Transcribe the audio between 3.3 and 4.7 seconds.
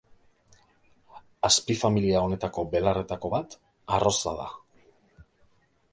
bat arroza da.